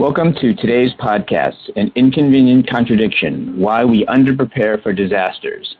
[0.00, 5.76] Welcome to today's podcast, An Inconvenient Contradiction Why We Underprepare for Disasters.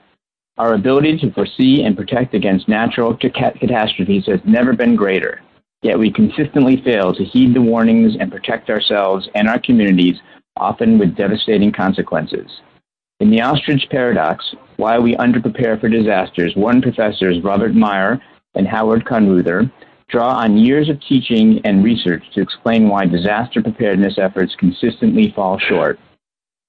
[0.58, 5.40] Our ability to foresee and protect against natural catastrophes has never been greater,
[5.80, 10.16] yet we consistently fail to heed the warnings and protect ourselves and our communities,
[10.58, 12.60] often with devastating consequences.
[13.20, 18.20] In the ostrich paradox, Why We Underprepare for Disasters, one professors Robert Meyer
[18.54, 19.72] and Howard Kunreuther
[20.10, 25.58] draw on years of teaching and research to explain why disaster preparedness efforts consistently fall
[25.58, 25.98] short.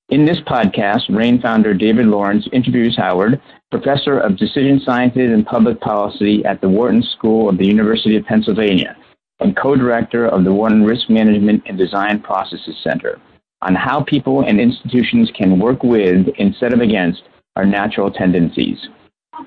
[0.09, 3.41] In this podcast, RANE founder David Lawrence interviews Howard,
[3.71, 8.25] professor of decision sciences and public policy at the Wharton School of the University of
[8.25, 8.97] Pennsylvania,
[9.39, 13.19] and co-director of the Wharton Risk Management and Decision Processes Center,
[13.61, 17.23] on how people and institutions can work with instead of against
[17.55, 18.77] our natural tendencies.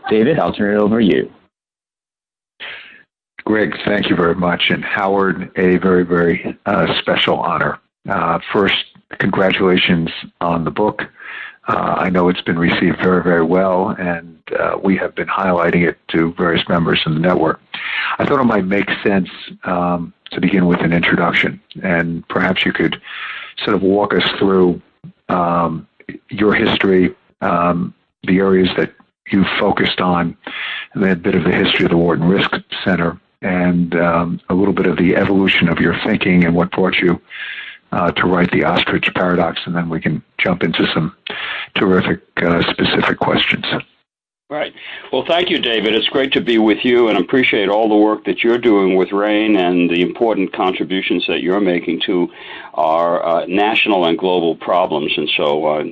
[0.08, 1.30] David, I'll turn it over to you.
[3.44, 4.70] Greg, thank you very much.
[4.70, 7.78] And Howard, a very, very uh, special honor.
[8.08, 8.84] Uh, first,
[9.18, 11.02] congratulations on the book.
[11.68, 15.86] Uh, I know it's been received very, very well, and uh, we have been highlighting
[15.86, 17.60] it to various members in the network.
[18.18, 19.28] I thought it might make sense
[19.64, 23.00] um, to begin with an introduction, and perhaps you could
[23.62, 24.80] sort of walk us through
[25.28, 25.86] um,
[26.28, 28.92] your history, um, the areas that
[29.30, 30.36] you've focused on,
[30.92, 32.50] and then a bit of the history of the Wharton Risk
[32.84, 36.96] Center, and um, a little bit of the evolution of your thinking and what brought
[36.96, 37.20] you
[37.92, 41.14] uh, to write the ostrich paradox, and then we can jump into some
[41.76, 43.64] terrific uh, specific questions.
[44.54, 44.72] Right.
[45.12, 45.96] Well, thank you, David.
[45.96, 49.10] It's great to be with you and appreciate all the work that you're doing with
[49.10, 52.28] RANE and the important contributions that you're making to
[52.74, 55.10] our uh, national and global problems.
[55.16, 55.84] And so uh,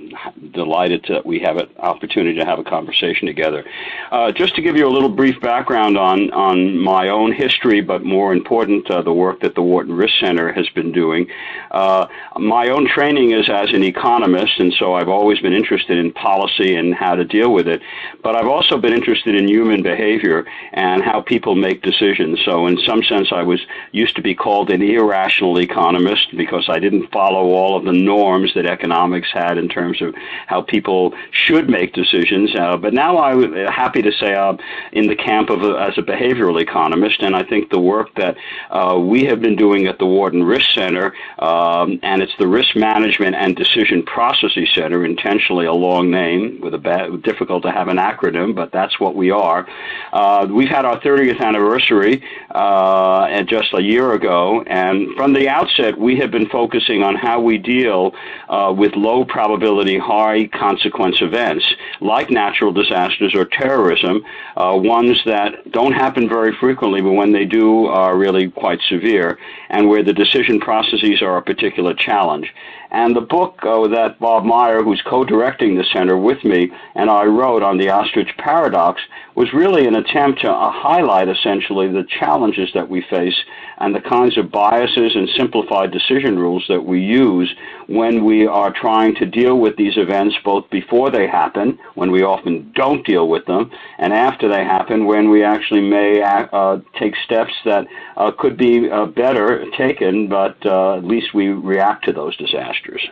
[0.53, 3.65] delighted that we have an opportunity to have a conversation together.
[4.13, 8.05] Uh, just to give you a little brief background on, on my own history, but
[8.05, 11.27] more important, uh, the work that the Wharton Risk Center has been doing.
[11.73, 12.07] Uh,
[12.39, 16.77] my own training is as an economist, and so I've always been interested in policy
[16.77, 17.83] and how to deal with it.
[18.23, 22.39] But I've also been interested in human behavior and how people make decisions.
[22.45, 23.61] So in some sense, I was
[23.93, 28.53] used to be called an irrational economist because I didn't follow all of the norms
[28.55, 30.15] that economics had in terms of
[30.47, 32.55] how people should make decisions.
[32.55, 33.53] Uh, but now I'm
[33.83, 34.59] happy to say I'm
[34.93, 38.37] in the camp of a, as a behavioral economist, and I think the work that
[38.71, 42.77] uh, we have been doing at the Wharton Risk Center, um, and it's the Risk
[42.77, 47.89] Management and Decision Processes Center, intentionally a long name with a bad, difficult to have
[47.89, 49.67] an acronym, but that's what we are.
[50.13, 55.99] Uh, we've had our 30th anniversary uh, just a year ago, and from the outset,
[55.99, 58.13] we have been focusing on how we deal
[58.49, 61.67] uh, with low probability, high consequence events
[62.01, 64.25] like natural disasters or terrorism,
[64.57, 69.39] uh, ones that don't happen very frequently, but when they do are really quite severe,
[69.71, 72.53] and where the decision processes are a particular challenge.
[72.93, 77.25] And the book uh, that Bob Meyer, who's co-directing the center with me, and I
[77.25, 79.01] wrote on the ostrich paradox
[79.35, 83.35] was really an attempt to uh, highlight essentially the challenges that we face
[83.83, 87.53] and the kinds of biases and simplified decision rules that we use
[87.89, 92.23] when we are trying to deal with these events both before they happen, when we
[92.23, 97.15] often don't deal with them, and after they happen, when we actually may uh, take
[97.25, 102.13] steps that uh, could be uh, better taken, but uh, at least we react to
[102.13, 103.03] those disasters.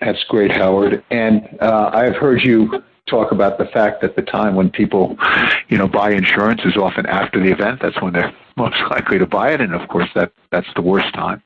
[0.00, 1.04] That's great, Howard.
[1.10, 5.16] And uh, I've heard you talk about the fact that the time when people,
[5.68, 7.80] you know, buy insurance is often after the event.
[7.82, 11.12] That's when they're most likely to buy it, and of course, that that's the worst
[11.14, 11.42] time.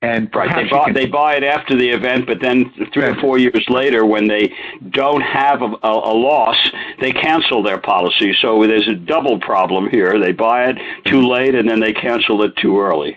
[0.00, 3.16] And right, they buy, can, they buy it after the event, but then three or
[3.16, 4.54] four years later, when they
[4.90, 8.32] don't have a, a, a loss, they cancel their policy.
[8.40, 10.20] So there's a double problem here.
[10.20, 13.16] They buy it too late, and then they cancel it too early.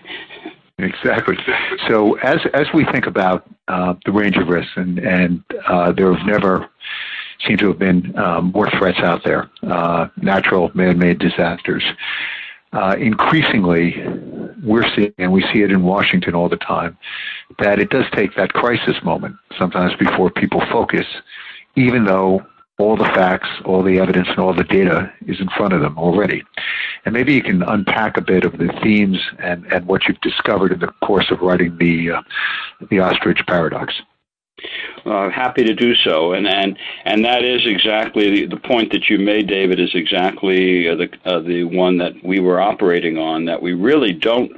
[0.78, 1.36] Exactly.
[1.86, 6.12] So as as we think about uh, the range of risks, and and uh, there
[6.12, 6.68] have never
[7.46, 11.84] seem to have been um, more threats out there, uh, natural man-made disasters.
[12.72, 14.02] Uh, increasingly,
[14.62, 16.96] we're seeing, and we see it in Washington all the time,
[17.58, 21.06] that it does take that crisis moment sometimes before people focus,
[21.76, 22.40] even though
[22.78, 25.98] all the facts, all the evidence, and all the data is in front of them
[25.98, 26.42] already.
[27.04, 30.72] And maybe you can unpack a bit of the themes and, and what you've discovered
[30.72, 32.22] in the course of writing the uh,
[32.90, 33.94] the ostrich paradox.
[35.04, 39.08] Uh, happy to do so, and and and that is exactly the, the point that
[39.08, 39.80] you made, David.
[39.80, 43.46] Is exactly uh, the uh, the one that we were operating on.
[43.46, 44.52] That we really don't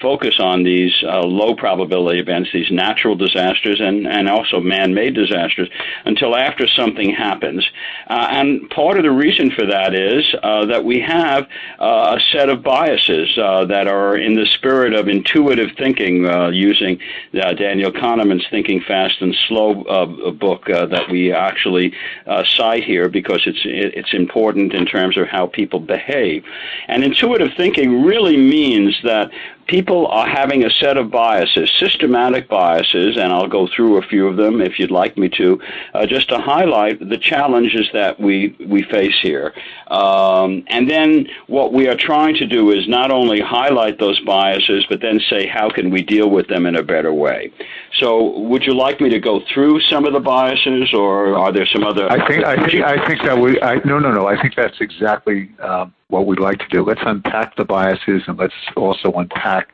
[0.00, 5.68] focus on these uh, low probability events, these natural disasters, and and also man-made disasters
[6.06, 7.62] until after something happens.
[8.06, 11.46] Uh, and part of the reason for that is uh, that we have
[11.78, 16.24] a set of biases that are in the spirit of intuitive thinking,
[16.54, 16.98] using
[17.34, 21.92] Daniel Kahneman's "Thinking Fast and Slow." Uh, book uh, that we actually
[22.26, 26.44] uh, cite here because it's it's important in terms of how people behave.
[26.88, 29.30] And intuitive thinking really means that
[29.70, 34.26] people are having a set of biases, systematic biases, and I'll go through a few
[34.26, 35.60] of them if you'd like me to,
[35.94, 39.54] uh, just to highlight the challenges that we, we face here.
[39.86, 44.84] Um, and then what we are trying to do is not only highlight those biases,
[44.88, 47.52] but then say how can we deal with them in a better way.
[48.00, 51.66] So, would you like me to go through some of the biases, or are there
[51.66, 52.10] some other?
[52.10, 53.60] I think I think I think that we.
[53.60, 54.26] I, no, no, no.
[54.26, 56.82] I think that's exactly um, what we'd like to do.
[56.82, 59.68] Let's unpack the biases and let's also unpack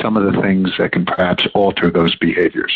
[0.00, 2.72] some of the things that can perhaps alter those behaviors.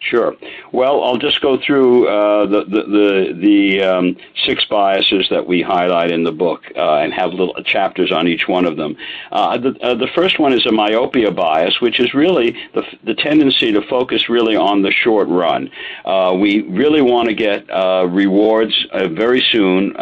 [0.00, 0.34] Sure.
[0.70, 6.10] Well, I'll just go through uh, the the the, um, six biases that we highlight
[6.10, 8.96] in the book uh, and have little chapters on each one of them.
[9.32, 13.14] Uh, the uh, the first one is a myopia bias, which is really the the
[13.14, 15.70] tendency to focus really on the short run.
[16.04, 19.94] Uh, we really want to get uh, rewards very soon.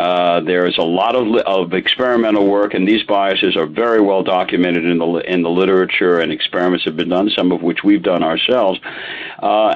[0.44, 4.84] there is a lot of of experimental work, and these biases are very well documented
[4.84, 8.24] in the in the literature, and experiments have been done, some of which we've done
[8.24, 8.80] ourselves.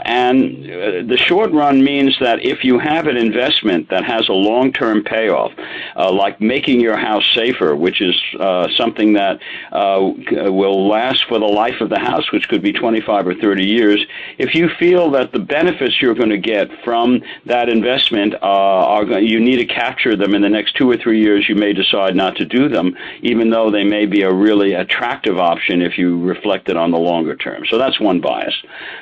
[0.07, 4.33] And uh, the short run means that if you have an investment that has a
[4.33, 5.51] long term payoff,
[5.97, 9.41] uh, like making your house safer, which is uh, something that
[9.73, 14.01] will last for the life of the house, which could be 25 or 30 years,
[14.39, 19.41] if you feel that the benefits you're going to get from that investment are you
[19.41, 22.37] need to capture them in the next two or three years, you may decide not
[22.37, 26.69] to do them, even though they may be a really attractive option if you reflect
[26.69, 27.65] it on the longer term.
[27.69, 28.55] So that's one bias.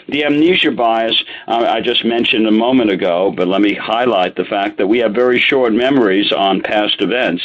[0.09, 4.37] The amnesia bias bias uh, I just mentioned a moment ago, but let me highlight
[4.37, 7.43] the fact that we have very short memories on past events.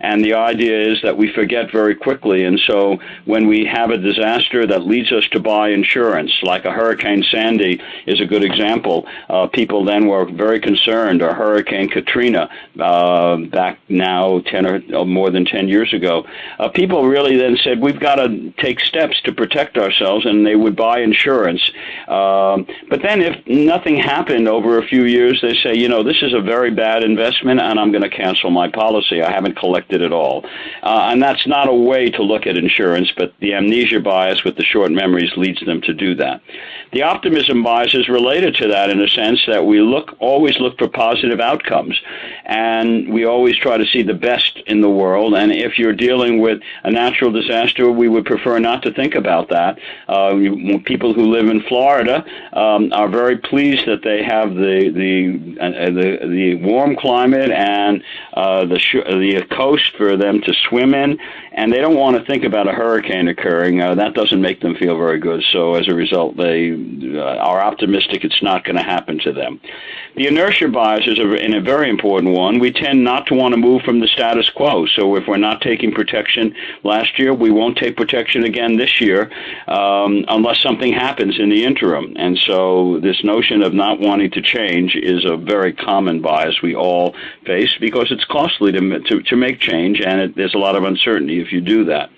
[0.00, 2.44] And the idea is that we forget very quickly.
[2.44, 6.70] And so when we have a disaster that leads us to buy insurance, like a
[6.70, 12.48] Hurricane Sandy is a good example, uh, people then were very concerned, or Hurricane Katrina
[12.78, 16.26] uh, back now 10 or more than 10 years ago.
[16.58, 20.56] Uh, people really then said, we've got to take steps to protect ourselves, and they
[20.56, 21.62] would buy insurance.
[22.06, 26.22] Um, but then if nothing happened over a few years, they say, you know, this
[26.22, 29.22] is a very bad investment and I'm going to cancel my policy.
[29.22, 30.44] I haven't collected at all.
[30.82, 34.56] Uh, and that's not a way to look at insurance, but the amnesia bias with
[34.56, 36.40] the short memories leads them to do that.
[36.92, 40.78] The optimism bias is related to that in a sense that we look always look
[40.78, 42.00] for positive outcomes
[42.46, 45.34] and we always try to see the best in the world.
[45.34, 49.50] And if you're dealing with a natural disaster, we would prefer not to think about
[49.50, 49.78] that.
[50.08, 50.34] Uh,
[50.84, 52.24] people who live in Florida
[52.78, 58.02] um, are very pleased that they have the the uh, the, the warm climate and
[58.34, 61.18] uh, the sh- the coast for them to swim in,
[61.52, 63.80] and they don't want to think about a hurricane occurring.
[63.80, 65.42] Uh, that doesn't make them feel very good.
[65.52, 69.60] So as a result, they uh, are optimistic it's not going to happen to them.
[70.16, 72.58] The inertia bias is a, a very important one.
[72.58, 74.86] We tend not to want to move from the status quo.
[74.86, 79.30] So if we're not taking protection last year, we won't take protection again this year
[79.68, 82.14] um, unless something happens in the interim.
[82.16, 82.67] And so
[83.00, 87.74] this notion of not wanting to change is a very common bias we all face
[87.80, 91.40] because it's costly to, to, to make change and it, there's a lot of uncertainty
[91.40, 92.10] if you do that.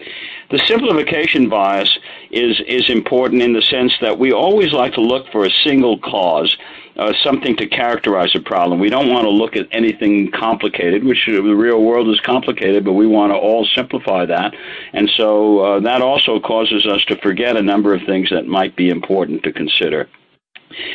[0.51, 1.97] The simplification bias
[2.31, 5.99] is, is important in the sense that we always like to look for a single
[5.99, 6.57] cause.
[6.97, 8.79] Uh, something to characterize a problem.
[8.79, 12.93] We don't want to look at anything complicated, which the real world is complicated, but
[12.93, 14.55] we want to all simplify that.
[14.93, 18.77] And so uh, that also causes us to forget a number of things that might
[18.77, 20.09] be important to consider.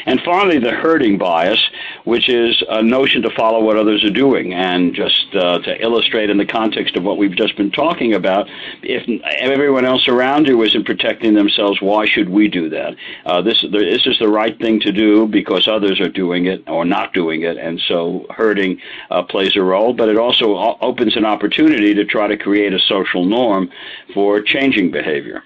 [0.05, 1.63] And finally, the herding bias,
[2.03, 4.53] which is a notion to follow what others are doing.
[4.53, 8.47] And just uh, to illustrate in the context of what we've just been talking about,
[8.81, 9.03] if
[9.39, 12.95] everyone else around you isn't protecting themselves, why should we do that?
[13.25, 16.85] Uh, this, this is the right thing to do because others are doing it or
[16.85, 17.57] not doing it.
[17.57, 18.79] And so herding
[19.11, 22.79] uh, plays a role, but it also opens an opportunity to try to create a
[22.79, 23.69] social norm
[24.13, 25.43] for changing behavior.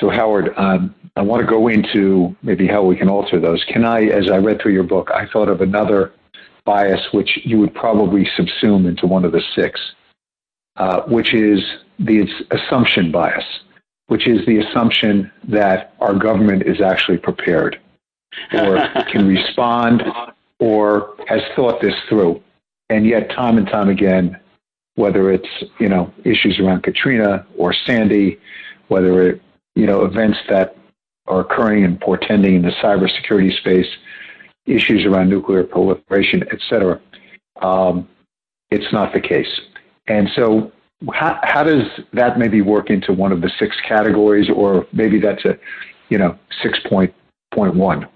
[0.00, 3.62] So, Howard, um, I want to go into maybe how we can alter those.
[3.64, 6.14] Can I, as I read through your book, I thought of another
[6.64, 9.78] bias which you would probably subsume into one of the six,
[10.76, 11.60] uh, which is
[11.98, 13.44] the assumption bias,
[14.06, 17.78] which is the assumption that our government is actually prepared
[18.54, 18.78] or
[19.12, 20.02] can respond
[20.60, 22.42] or has thought this through.
[22.88, 24.40] And yet, time and time again,
[24.94, 28.38] whether it's you know issues around Katrina or Sandy,
[28.88, 29.42] whether it
[29.74, 30.76] you know events that
[31.26, 33.86] are occurring and portending in the cybersecurity space,
[34.66, 37.00] issues around nuclear proliferation, et cetera,
[37.62, 38.08] um,
[38.70, 39.60] it's not the case.
[40.06, 40.72] And so,
[41.12, 45.44] how, how does that maybe work into one of the six categories, or maybe that's
[45.44, 45.58] a
[46.08, 47.12] you know six point
[47.54, 48.06] point one?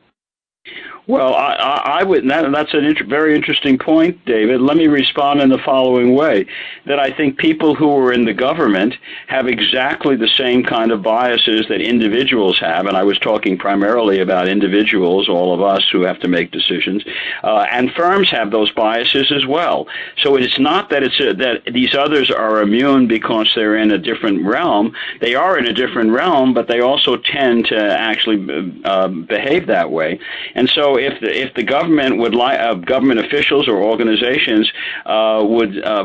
[1.06, 2.26] Well, I, I, would.
[2.30, 4.62] That, that's a inter- very interesting point, David.
[4.62, 6.46] Let me respond in the following way:
[6.86, 8.94] that I think people who are in the government
[9.26, 14.20] have exactly the same kind of biases that individuals have, and I was talking primarily
[14.20, 17.04] about individuals, all of us who have to make decisions,
[17.42, 19.86] uh, and firms have those biases as well.
[20.22, 23.98] So it's not that it's a, that these others are immune because they're in a
[23.98, 24.94] different realm.
[25.20, 29.90] They are in a different realm, but they also tend to actually uh, behave that
[29.90, 30.18] way,
[30.54, 34.70] and so if the, if the government would like uh, government officials or organizations
[35.06, 36.04] uh, would uh,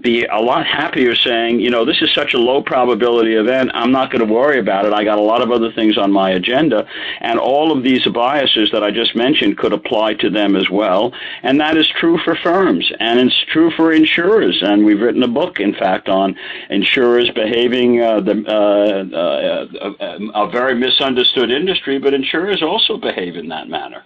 [0.00, 3.92] be a lot happier saying, you know, this is such a low probability event, I'm
[3.92, 4.92] not going to worry about it.
[4.92, 6.86] I got a lot of other things on my agenda,
[7.20, 11.12] and all of these biases that I just mentioned could apply to them as well.
[11.42, 14.62] And that is true for firms, and it's true for insurers.
[14.62, 16.36] And we've written a book, in fact, on
[16.70, 23.48] insurers behaving uh, the, uh, uh, a very misunderstood industry, but insurers also behave in
[23.48, 24.04] that manner.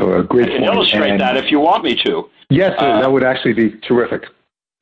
[0.00, 0.74] So a great I can point.
[0.74, 2.30] illustrate and that if you want me to.
[2.48, 4.24] Yes, uh, that would actually be terrific.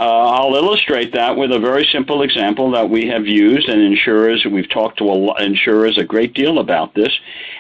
[0.01, 4.45] Uh, I'll illustrate that with a very simple example that we have used, and insurers,
[4.45, 7.13] we've talked to a, insurers a great deal about this,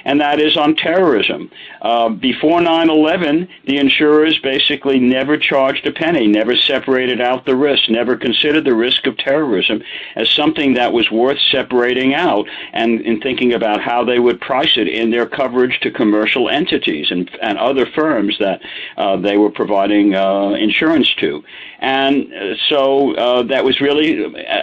[0.05, 1.51] and that is on terrorism.
[1.83, 7.57] Uh, before 9 11, the insurers basically never charged a penny, never separated out the
[7.57, 9.83] risk, never considered the risk of terrorism
[10.15, 14.79] as something that was worth separating out and in thinking about how they would price
[14.79, 18.59] it in their coverage to commercial entities and, and other firms that
[18.97, 21.45] uh, they were providing uh, insurance to.
[21.81, 24.11] And uh, so uh, that was really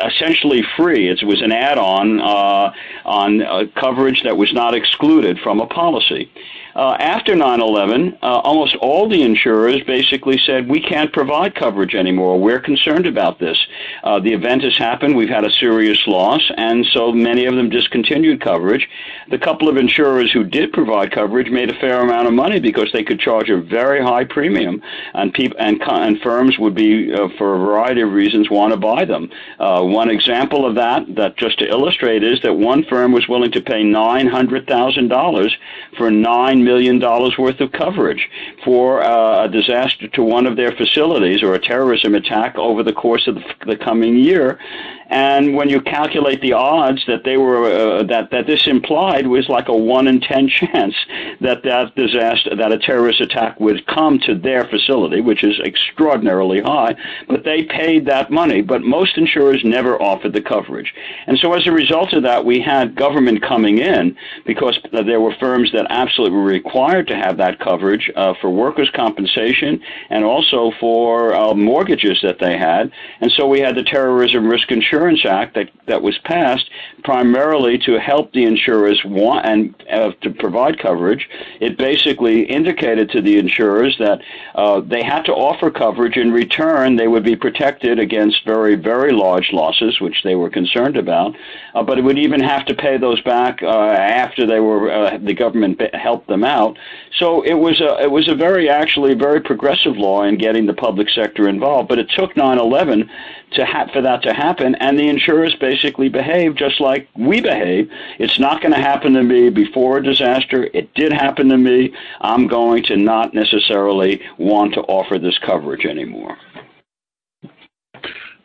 [0.10, 1.08] essentially free.
[1.08, 2.74] It was an add-on uh,
[3.06, 6.32] on uh, coverage that was not excluded from a policy.
[6.76, 12.38] Uh, after 9/11, uh, almost all the insurers basically said we can't provide coverage anymore.
[12.38, 13.58] We're concerned about this.
[14.04, 15.16] Uh, the event has happened.
[15.16, 18.90] We've had a serious loss, and so many of them discontinued coverage.
[19.30, 22.92] The couple of insurers who did provide coverage made a fair amount of money because
[22.92, 24.82] they could charge a very high premium,
[25.14, 28.78] and people and, and firms would be, uh, for a variety of reasons, want to
[28.78, 29.30] buy them.
[29.60, 33.52] Uh, one example of that, that just to illustrate, is that one firm was willing
[33.52, 35.56] to pay nine hundred thousand dollars
[35.98, 38.30] for nine million dollars worth of coverage
[38.66, 42.94] for uh, a disaster to one of their facilities or a terrorism attack over the
[42.94, 44.60] course of the, the coming year.
[45.08, 49.48] And when you calculate the odds that they were uh, that that this implied was
[49.48, 50.96] like a one in ten chance
[51.42, 56.60] that that disaster that a terrorist attack would come to their facility, which is extraordinarily
[56.62, 56.96] high.
[57.28, 58.62] But they paid that money.
[58.62, 60.92] But most insurers never offered the coverage,
[61.28, 65.36] and so as a result of that, we had government coming in because there were
[65.40, 70.72] firms that absolutely were required to have that coverage uh, for workers' compensation and also
[70.80, 72.92] for uh, mortgages that they had.
[73.22, 76.70] And so we had the terrorism risk insurance Insurance Act that, that was passed
[77.04, 81.30] primarily to help the insurers want and uh, to provide coverage.
[81.60, 84.22] It basically indicated to the insurers that
[84.56, 86.96] uh, they had to offer coverage in return.
[86.96, 91.36] They would be protected against very, very large losses, which they were concerned about,
[91.74, 95.18] uh, but it would even have to pay those back uh, after they were uh,
[95.18, 96.78] the government helped them out.
[97.20, 100.74] So it was a it was a very actually very progressive law in getting the
[100.74, 101.90] public sector involved.
[101.90, 103.10] But it took 9/11
[103.56, 107.90] to ha- for that to happen, and the insurers basically behave just like we behave.
[108.20, 110.70] It's not going to happen to me before a disaster.
[110.74, 111.94] It did happen to me.
[112.22, 116.38] I'm going to not necessarily want to offer this coverage anymore.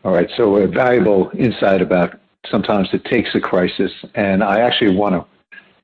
[0.03, 2.19] All right, so a valuable insight about
[2.51, 5.27] sometimes it takes a crisis, and I actually want to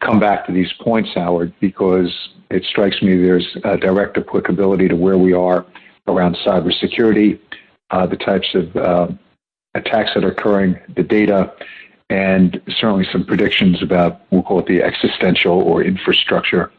[0.01, 2.11] come back to these points, Howard, because
[2.51, 5.67] it strikes me there's a direct applicability to where we are
[6.07, 7.39] around cybersecurity,
[7.91, 9.09] uh, the types of uh,
[9.75, 11.53] attacks that are occurring, the data,
[12.11, 16.71] and certainly some predictions about, we'll call it the existential or infrastructure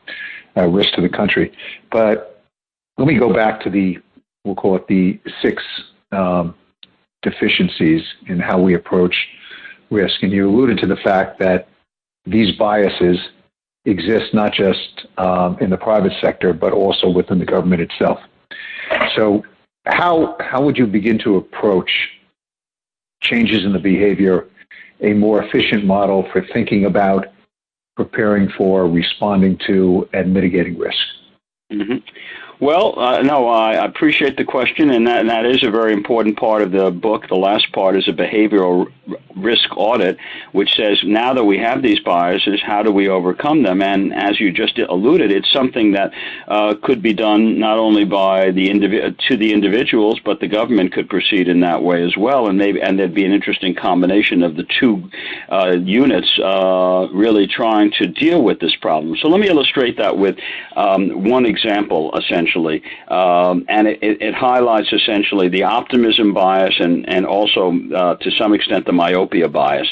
[0.56, 1.52] uh, risk to the country.
[1.92, 2.44] But
[2.98, 4.00] let me go back to the,
[4.46, 5.62] we'll call it the six
[6.12, 6.56] um,
[7.22, 9.16] deficiencies in how we approach
[9.90, 10.24] risk.
[10.24, 11.68] And you alluded to the fact that
[12.26, 13.18] these biases
[13.86, 18.20] exist not just um, in the private sector, but also within the government itself.
[19.16, 19.44] So
[19.88, 21.92] how how would you begin to approach
[23.22, 24.48] changes in the behavior,
[25.02, 27.28] a more efficient model for thinking about
[27.96, 30.98] preparing for, responding to, and mitigating risk?
[31.72, 31.98] Mm-hmm.
[32.60, 36.38] Well, uh, no, I appreciate the question, and that, and that is a very important
[36.38, 37.28] part of the book.
[37.28, 38.92] The last part is a behavioral
[39.36, 40.18] risk audit,
[40.54, 43.84] which says now that we have these biases, how do we overcome them?
[43.84, 46.12] And as you just alluded, it's something that
[46.48, 50.94] uh, could be done not only by the indivi- to the individuals, but the government
[50.94, 52.48] could proceed in that way as well.
[52.48, 55.08] And maybe and there'd be an interesting combination of the two
[55.50, 59.16] uh, units uh, really trying to deal with this problem.
[59.22, 60.38] So let me illustrate that with
[60.76, 67.08] um, one example, essentially essentially, um, and it, it, highlights essentially the optimism bias and
[67.10, 69.88] and also uh, to some extent the myopia bias.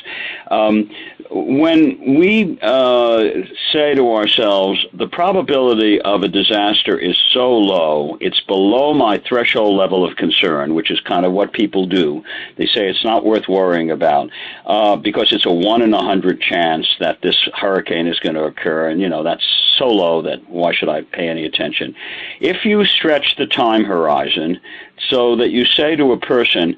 [0.50, 0.90] Um,
[1.32, 3.24] when we uh,
[3.72, 9.75] say to ourselves, the probability of a disaster is so low, it's below my threshold
[9.75, 12.24] level of concern, which is kind of what people do.
[12.58, 14.29] They say it's not worth worrying about
[14.65, 18.44] uh, because it's a one in a hundred chance that this hurricane is going to
[18.44, 19.46] occur, and you know that's
[19.77, 21.96] so low that why should I pay any attention?
[22.39, 24.60] If you stretch the time horizon
[25.10, 26.77] so that you say to a person,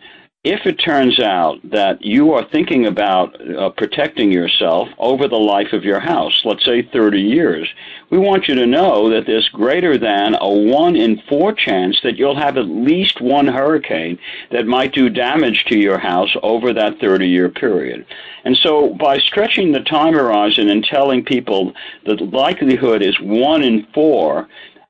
[0.49, 5.73] if it turns out that you are thinking about uh, protecting yourself over the life
[5.73, 7.67] of your house, let's say 30 years,
[8.11, 12.15] we want you to know that there's greater than a 1 in 4 chance that
[12.15, 14.17] you'll have at least one hurricane
[14.51, 18.05] that might do damage to your house over that 30 year period.
[18.45, 21.73] And so by stretching the time horizon and telling people
[22.05, 24.47] that the likelihood is 1 in 4,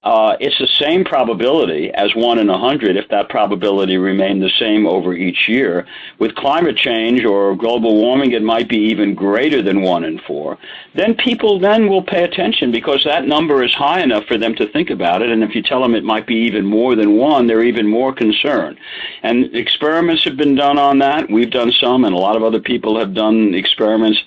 [0.08, 4.50] uh, it's the same probability as one in a hundred if that probability remained the
[4.58, 5.86] same over each year.
[6.18, 10.58] With climate change or global warming, it might be even greater than one in four.
[10.96, 14.72] Then people then will pay attention because that number is high enough for them to
[14.72, 15.30] think about it.
[15.30, 18.14] And if you tell them it might be even more than one, they're even more
[18.14, 18.80] concerned.
[19.24, 21.30] And experiments have been done on that.
[21.30, 24.24] We've done some, and a lot of other people have done experiments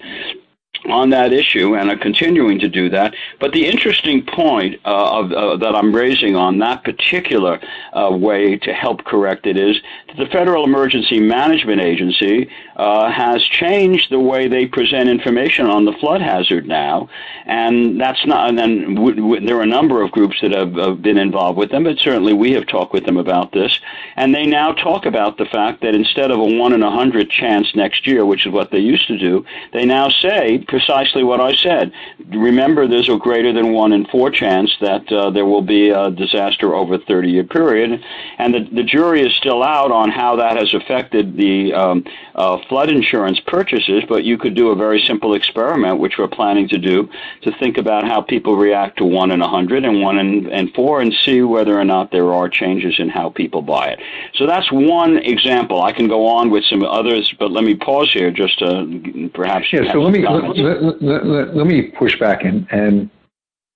[0.91, 3.15] on that issue and are continuing to do that.
[3.39, 7.61] But the interesting point uh, of, uh, that I'm raising on that particular
[7.93, 9.77] uh, way to help correct it is
[10.09, 15.85] that the Federal Emergency Management Agency uh, has changed the way they present information on
[15.85, 17.09] the flood hazard now,
[17.47, 18.49] and that's not.
[18.49, 21.59] And then w- w- there are a number of groups that have, have been involved
[21.59, 23.79] with them, but certainly we have talked with them about this,
[24.17, 27.31] and they now talk about the fact that instead of a one in a hundred
[27.31, 31.41] chance next year, which is what they used to do, they now say precisely what
[31.41, 31.93] I said.
[32.31, 36.11] Remember, there's a greater than one in four chance that uh, there will be a
[36.11, 38.03] disaster over a 30 year period.
[38.39, 42.59] And the, the jury is still out on how that has affected the um, uh,
[42.69, 46.79] flood insurance purchases, but you could do a very simple experiment, which we're planning to
[46.79, 47.09] do,
[47.43, 50.73] to think about how people react to one in a hundred and one in and
[50.75, 53.99] four and see whether or not there are changes in how people buy it.
[54.35, 55.83] So that's one example.
[55.83, 59.67] I can go on with some others, but let me pause here just to perhaps.
[59.73, 63.11] Yeah, so let me, let, let, let, let, me push back and, and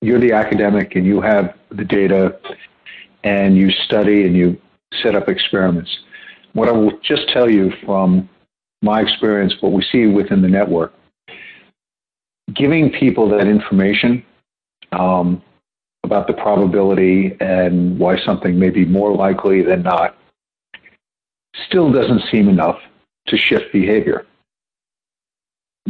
[0.01, 2.39] you're the academic and you have the data
[3.23, 4.61] and you study and you
[5.03, 5.91] set up experiments.
[6.53, 8.29] What I will just tell you from
[8.83, 10.93] my experience, what we see within the network,
[12.55, 14.25] giving people that information
[14.93, 15.43] um,
[16.05, 20.17] about the probability and why something may be more likely than not
[21.67, 22.79] still doesn't seem enough
[23.29, 24.27] to shift behavior.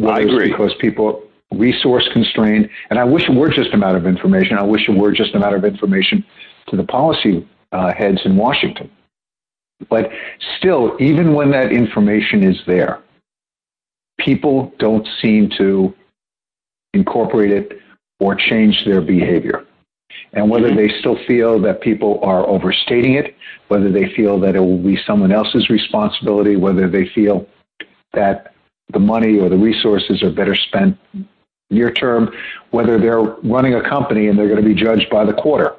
[0.03, 0.51] I agree.
[0.51, 4.59] Because people resource constrained, and I wish it were just a matter of information.
[4.59, 6.25] I wish it were just a matter of information
[6.69, 8.91] to the policy uh, heads in Washington.
[9.89, 10.11] But
[10.59, 13.03] still, even when that information is there,
[14.19, 15.95] people don't seem to
[16.93, 17.81] incorporate it
[18.21, 19.67] or change their behavior.
[20.33, 20.77] And whether mm-hmm.
[20.77, 23.35] they still feel that people are overstating it,
[23.69, 27.47] whether they feel that it will be someone else's responsibility, whether they feel
[28.13, 28.54] that
[28.93, 30.99] the money or the resources are better spent
[31.71, 32.31] near term,
[32.71, 35.77] whether they're running a company and they're going to be judged by the quarter,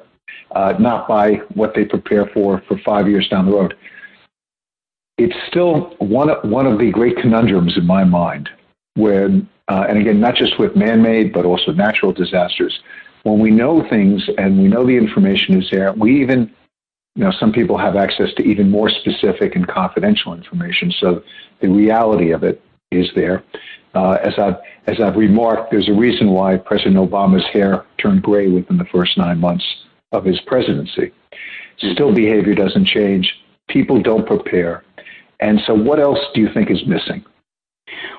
[0.52, 3.74] uh, not by what they prepare for for five years down the road.
[5.18, 8.50] It's still one of, one of the great conundrums in my mind,
[8.94, 9.26] where,
[9.68, 12.78] uh, and again, not just with man made, but also natural disasters.
[13.22, 16.52] When we know things and we know the information is there, we even,
[17.14, 20.92] you know, some people have access to even more specific and confidential information.
[21.00, 21.22] So
[21.60, 22.60] the reality of it
[22.90, 23.42] is there.
[23.94, 28.48] Uh, as I've as I've remarked, there's a reason why President Obama's hair turned gray
[28.48, 29.64] within the first nine months
[30.12, 31.12] of his presidency.
[31.78, 33.34] Still, behavior doesn't change.
[33.68, 34.84] People don't prepare.
[35.40, 37.24] And so, what else do you think is missing?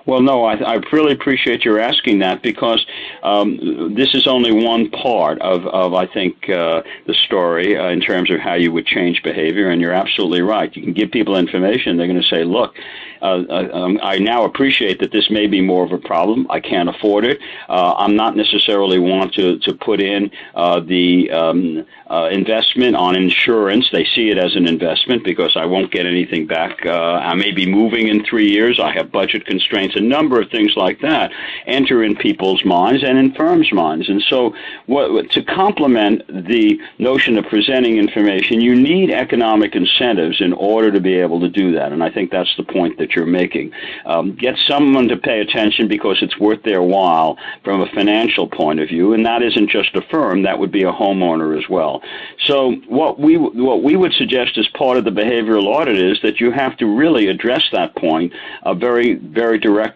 [0.07, 2.85] Well, no, I, I really appreciate your asking that because
[3.23, 7.99] um, this is only one part of, of I think, uh, the story uh, in
[7.99, 9.69] terms of how you would change behavior.
[9.69, 10.73] And you're absolutely right.
[10.73, 12.73] You can give people information, they're going to say, look,
[13.21, 16.47] uh, uh, um, I now appreciate that this may be more of a problem.
[16.49, 17.39] I can't afford it.
[17.67, 21.85] Uh, I'm not necessarily want to, to put in uh, the um,
[22.31, 23.89] investment on insurance.
[23.91, 26.85] They see it as an investment because I won't get anything back.
[26.85, 28.79] I may be moving in three years.
[28.79, 29.95] I have budget constraints.
[29.97, 31.31] A number of things like that
[31.65, 34.09] enter in people's minds and in firms' minds.
[34.09, 34.53] And so,
[34.85, 41.01] what, to complement the notion of presenting information, you need economic incentives in order to
[41.01, 41.91] be able to do that.
[41.91, 43.71] And I think that's the point that you're making.
[44.05, 48.79] Um, get someone to pay attention because it's worth their while from a financial point
[48.79, 52.01] of view, and that isn't just a firm; that would be a homeowner as well.
[52.45, 56.39] So what we what we would suggest as part of the behavioral audit is that
[56.39, 58.33] you have to really address that point
[58.63, 59.86] uh, very very directly.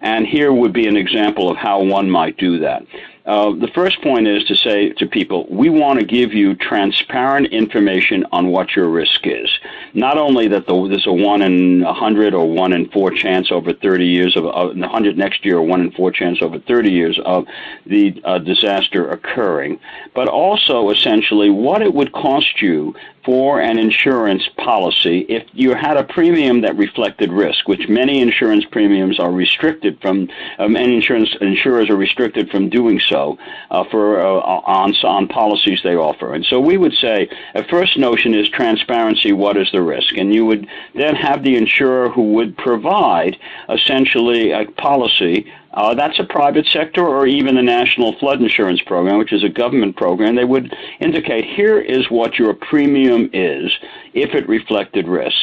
[0.00, 2.82] And here would be an example of how one might do that.
[3.26, 7.46] Uh, the first point is to say to people, we want to give you transparent
[7.52, 9.48] information on what your risk is.
[9.94, 13.50] Not only that the, there's a one in a hundred or one in four chance
[13.50, 16.90] over 30 years of uh, 100 next year, or one in four chance over 30
[16.90, 17.46] years of
[17.86, 19.80] the uh, disaster occurring,
[20.14, 25.96] but also essentially what it would cost you for an insurance policy if you had
[25.96, 31.34] a premium that reflected risk, which many insurance premiums are restricted from, um, many insurance
[31.40, 34.40] insurers are restricted from doing so uh, for uh,
[34.80, 36.34] on on policies they offer.
[36.34, 39.32] And so we would say a first notion is transparency.
[39.32, 40.16] What is the risk?
[40.16, 43.36] And you would then have the insurer who would provide
[43.68, 49.18] essentially a policy uh, that's a private sector or even the National Flood Insurance Program,
[49.18, 50.36] which is a government program.
[50.36, 53.72] They would indicate here is what your premium is
[54.14, 55.36] if it reflected risk.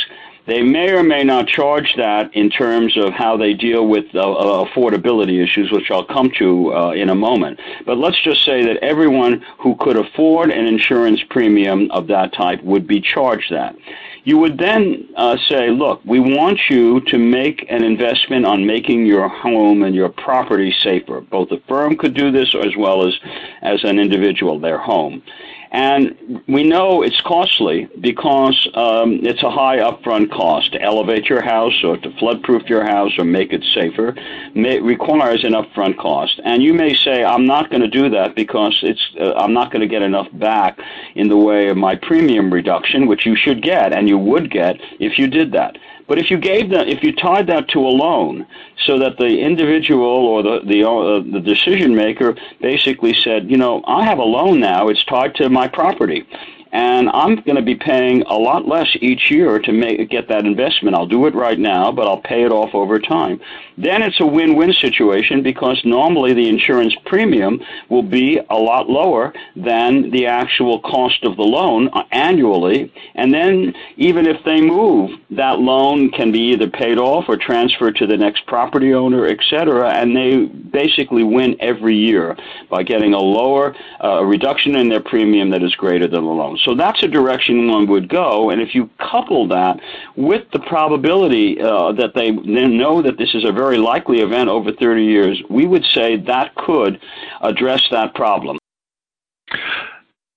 [0.51, 4.19] They may or may not charge that in terms of how they deal with uh,
[4.19, 7.57] uh, affordability issues, which I'll come to uh, in a moment.
[7.85, 12.61] But let's just say that everyone who could afford an insurance premium of that type
[12.63, 13.77] would be charged that.
[14.25, 19.05] You would then uh, say, look, we want you to make an investment on making
[19.05, 21.21] your home and your property safer.
[21.21, 23.17] Both the firm could do this as well as,
[23.61, 25.23] as an individual, their home.
[25.71, 31.41] And we know it's costly because um, it's a high upfront cost to elevate your
[31.41, 34.13] house or to floodproof your house or make it safer.
[34.53, 36.41] May, requires an upfront cost.
[36.43, 39.71] And you may say, I'm not going to do that because it's uh, I'm not
[39.71, 40.77] going to get enough back
[41.15, 44.75] in the way of my premium reduction, which you should get and you would get
[44.99, 45.77] if you did that.
[46.07, 48.45] But if you gave that, if you tied that to a loan,
[48.85, 53.83] so that the individual or the the uh, the decision maker basically said, you know,
[53.85, 56.25] I have a loan now; it's tied to my property,
[56.71, 60.45] and I'm going to be paying a lot less each year to make get that
[60.45, 60.95] investment.
[60.95, 63.39] I'll do it right now, but I'll pay it off over time.
[63.77, 69.33] Then it's a win-win situation because normally the insurance premium will be a lot lower
[69.55, 75.59] than the actual cost of the loan annually, and then even if they move, that
[75.59, 79.89] loan can be either paid off or transferred to the next property owner, etc.
[79.89, 82.37] And they basically win every year
[82.69, 86.57] by getting a lower uh, reduction in their premium that is greater than the loan.
[86.63, 88.49] So that's a direction one would go.
[88.49, 89.79] And if you couple that
[90.15, 94.49] with the probability uh, that they then know that this is a very likely event
[94.49, 96.99] over 30 years, we would say that could
[97.41, 98.57] address that problem.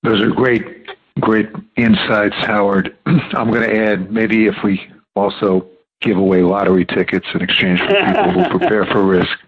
[0.02, 0.88] Those are great,
[1.20, 2.96] great insights, Howard.
[3.06, 4.80] I'm going to add maybe if we
[5.14, 5.66] also
[6.00, 9.38] give away lottery tickets in exchange for people who prepare for risk,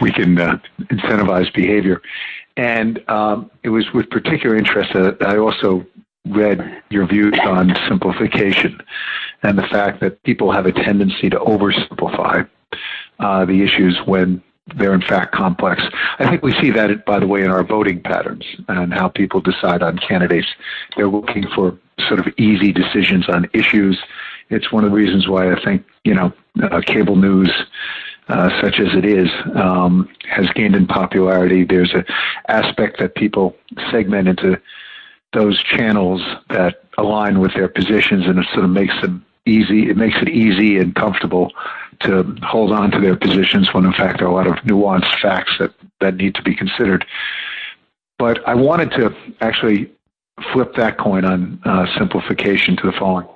[0.00, 2.00] we can uh, incentivize behavior.
[2.56, 5.84] And um, it was with particular interest that I also
[6.26, 8.78] read your views on simplification
[9.42, 12.48] and the fact that people have a tendency to oversimplify
[13.18, 14.42] uh, the issues when
[14.76, 15.82] they're in fact complex.
[16.18, 19.40] I think we see that, by the way, in our voting patterns and how people
[19.40, 20.46] decide on candidates.
[20.96, 23.98] They're looking for sort of easy decisions on issues.
[24.48, 27.50] It's one of the reasons why I think, you know, uh, cable news
[28.28, 31.64] uh, such as it is, um, has gained in popularity.
[31.64, 32.04] There's an
[32.48, 33.56] aspect that people
[33.90, 34.60] segment into
[35.32, 39.88] those channels that align with their positions, and it sort of makes them easy.
[39.88, 41.52] It makes it easy and comfortable
[42.00, 45.20] to hold on to their positions when, in fact, there are a lot of nuanced
[45.20, 47.04] facts that that need to be considered.
[48.18, 49.90] But I wanted to actually
[50.52, 53.28] flip that coin on uh, simplification to the following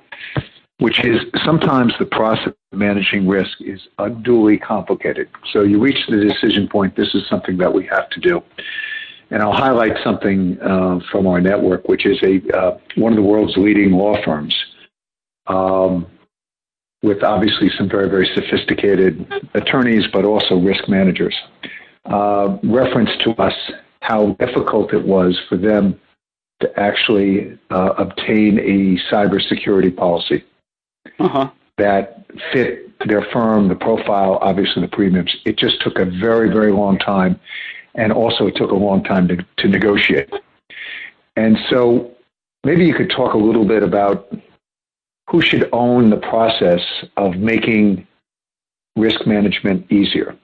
[0.79, 5.29] which is sometimes the process of managing risk is unduly complicated.
[5.51, 8.43] So you reach the decision point, this is something that we have to do.
[9.31, 13.23] And I'll highlight something uh, from our network, which is a uh, one of the
[13.23, 14.55] world's leading law firms.
[15.47, 16.07] Um,
[17.05, 21.35] with obviously some very, very sophisticated attorneys, but also risk managers,
[22.05, 23.53] uh, referenced to us
[24.01, 25.99] how difficult it was for them
[26.59, 30.43] to actually uh, obtain a cybersecurity policy
[31.19, 31.49] uh-huh.
[31.77, 35.35] that fit their firm, the profile, obviously the premiums.
[35.45, 37.39] It just took a very, very long time,
[37.95, 40.31] and also it took a long time to, to negotiate.
[41.35, 42.11] And so
[42.63, 44.31] maybe you could talk a little bit about
[45.29, 46.81] who should own the process
[47.17, 48.07] of making
[48.95, 50.37] risk management easier.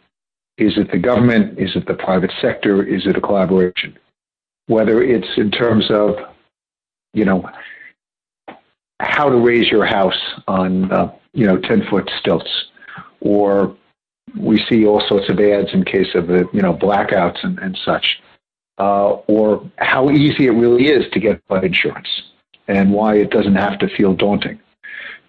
[0.58, 1.58] Is it the government?
[1.58, 2.84] Is it the private sector?
[2.84, 3.98] Is it a collaboration?
[4.68, 6.16] Whether it's in terms of,
[7.14, 7.50] you know,
[9.00, 12.50] how to raise your house on, uh, you know, 10 foot stilts,
[13.22, 13.76] or
[14.38, 17.78] we see all sorts of ads in case of the, you know, blackouts and, and
[17.84, 18.22] such,
[18.78, 22.08] uh, or how easy it really is to get flood insurance
[22.68, 24.60] and why it doesn't have to feel daunting.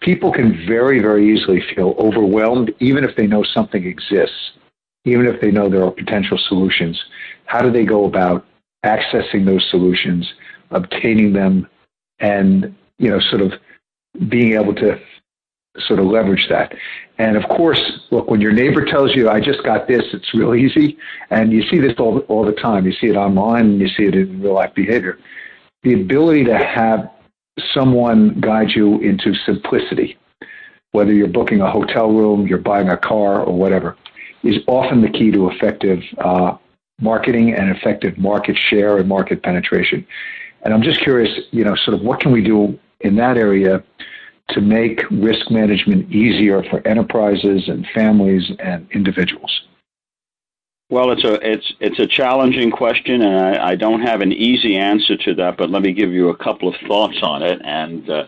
[0.01, 4.53] People can very, very easily feel overwhelmed, even if they know something exists,
[5.05, 7.03] even if they know there are potential solutions.
[7.47, 8.47] How do they go about
[8.85, 10.33] accessing those solutions,
[10.71, 11.69] obtaining them,
[12.19, 13.53] and you know, sort of
[14.29, 15.01] being able to
[15.79, 16.75] sort of leverage that.
[17.19, 17.81] And of course,
[18.11, 20.99] look, when your neighbor tells you, I just got this, it's real easy.
[21.31, 22.87] And you see this all, all the time.
[22.87, 25.19] You see it online and you see it in real life behavior.
[25.83, 27.11] The ability to have
[27.75, 30.19] someone guide you into simplicity,
[30.93, 33.97] whether you're booking a hotel room, you're buying a car, or whatever,
[34.43, 36.57] is often the key to effective uh,
[37.01, 40.07] marketing and effective market share and market penetration.
[40.63, 43.83] And I'm just curious, you know, sort of what can we do in that area
[44.53, 49.63] to make risk management easier for enterprises and families and individuals?
[50.91, 54.77] Well, it's a it's it's a challenging question, and I, I don't have an easy
[54.77, 55.57] answer to that.
[55.57, 58.25] But let me give you a couple of thoughts on it, and uh,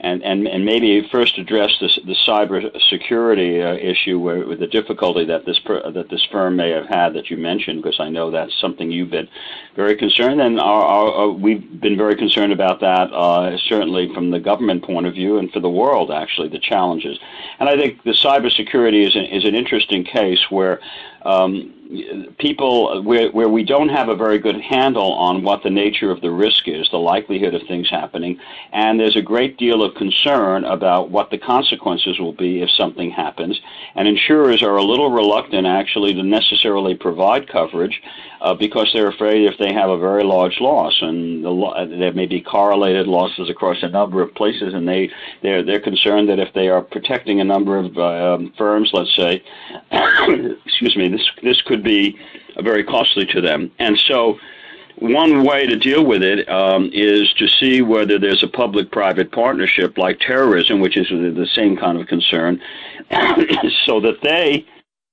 [0.00, 4.66] and, and, and maybe first address this, the cyber security uh, issue where, with the
[4.66, 8.08] difficulty that this per, that this firm may have had that you mentioned, because I
[8.08, 9.28] know that's something you've been
[9.74, 14.40] very concerned, and our, our, we've been very concerned about that, uh, certainly from the
[14.40, 17.18] government point of view and for the world, actually, the challenges.
[17.58, 20.80] And I think the cybersecurity is an, is an interesting case where
[21.26, 26.10] um, people where, where we don't have a very good handle on what the nature
[26.10, 28.38] of the risk is, the likelihood of things happening,
[28.72, 33.10] and there's a great deal of concern about what the consequences will be if something
[33.10, 33.60] happens.
[33.94, 38.00] And insurers are a little reluctant actually to necessarily provide coverage
[38.40, 42.12] uh, because they're afraid if they have a very large loss, and the lo- there
[42.12, 45.10] may be correlated losses across a number of places, and they
[45.42, 49.42] they're they're concerned that if they are protecting a number of uh, firms, let's say,
[50.66, 52.18] excuse me, this this could be
[52.60, 54.38] very costly to them, and so.
[54.98, 59.98] One way to deal with it um, is to see whether there's a public-private partnership
[59.98, 62.62] like terrorism, which is the same kind of concern,
[63.84, 64.64] so that they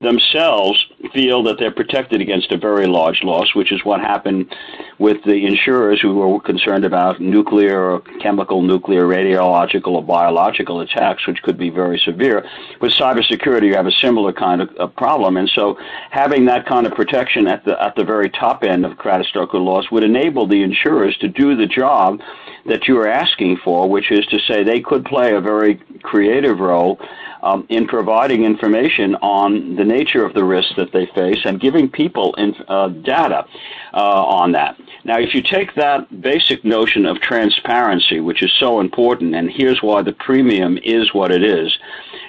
[0.04, 4.54] themselves feel that they're protected against a very large loss, which is what happened
[5.00, 11.26] with the insurers who were concerned about nuclear or chemical, nuclear, radiological, or biological attacks,
[11.28, 12.46] which could be very severe.
[12.80, 15.78] With cybersecurity, you have a similar kind of, of problem, and so
[16.12, 19.90] having that kind of protection at the at the very top end of catastrophic loss
[19.92, 22.20] would enable the insurers to do the job
[22.66, 26.60] that you are asking for, which is to say they could play a very creative
[26.60, 27.00] role
[27.44, 31.90] um, in providing information on the nature of the risks that they face and giving
[31.90, 33.46] people in, uh, data
[33.94, 34.80] uh, on that.
[35.04, 39.84] Now, if you take that basic notion of transparency, which is so important, and here's
[39.84, 41.78] why the premium is what it is,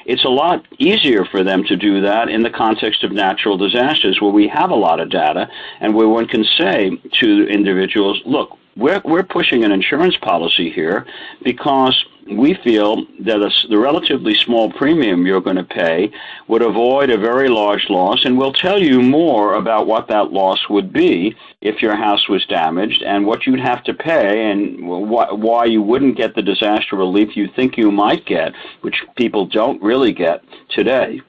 [0.04, 4.20] it's a lot easier for them to do that in the context of natural disasters
[4.20, 5.48] where we have a lot of data
[5.80, 11.06] and where one can say to individuals, look, we're, we're pushing an insurance policy here
[11.42, 16.10] because we feel that a, the relatively small premium you're going to pay
[16.48, 20.68] would avoid a very large loss, and we'll tell you more about what that loss
[20.70, 25.38] would be if your house was damaged and what you'd have to pay and wh-
[25.38, 29.82] why you wouldn't get the disaster relief you think you might get, which people don't
[29.82, 31.20] really get today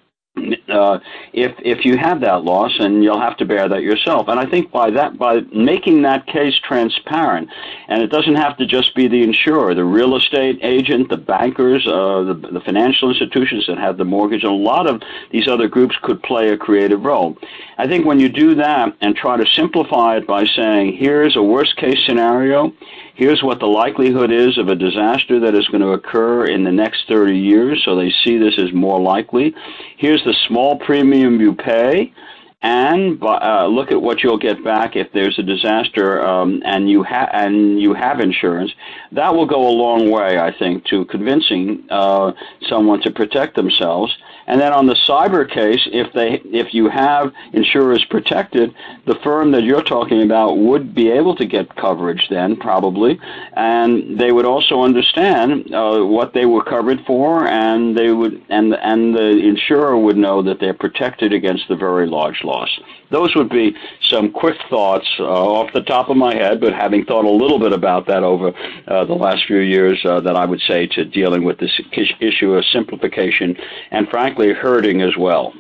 [0.70, 1.00] uh,
[1.34, 4.28] if if you have that loss, and you'll have to bear that yourself.
[4.28, 7.50] And I think by that by making that case transparent,
[7.88, 11.86] and it doesn't have to just be the insurer, the real estate agent, the bankers,
[11.88, 15.02] uh, the, the financial institutions that have the mortgage, a lot of
[15.32, 17.38] these other groups could play a creative role.
[17.78, 21.44] I think when you do that and try to simplify it by saying, here's a
[21.44, 22.74] worst case scenario
[23.16, 26.72] here's what the likelihood is of a disaster that is going to occur in the
[26.72, 29.56] next 30 years, so they see this as more likely.
[29.98, 32.14] Here's the small premium you pay,
[32.62, 37.04] and uh, look at what you'll get back if there's a disaster um, and you
[37.04, 38.72] have and you have insurance.
[39.12, 42.32] That will go a long way, I think, to convincing uh,
[42.70, 44.18] someone to protect themselves.
[44.48, 48.74] And then on the cyber case, if they if you have insurers protected,
[49.06, 53.20] the firm that you're talking about would be able to get coverage then probably,
[53.54, 58.76] and they would also understand uh, what they were covered for, and they would and
[58.76, 62.70] and the insurer would know that they're protected against the very large loss.
[63.12, 67.06] Those would be some quick thoughts uh, off the top of my head, but having
[67.06, 68.52] thought a little bit about that over
[68.88, 71.80] uh, the last few years, uh, that I would say to dealing with this
[72.20, 73.56] issue of simplification
[73.92, 75.54] and, frankly, herding as well.